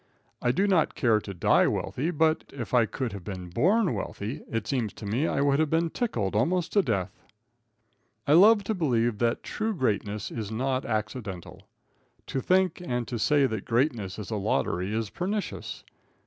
[0.41, 4.41] I do not care to die wealthy, but if I could have been born wealthy,
[4.49, 7.11] it seems to me I would have been tickled almost to death.
[8.25, 11.67] I love to believe that true greatness is not accidental.
[12.25, 15.83] To think and to say that greatness is a lottery is pernicious.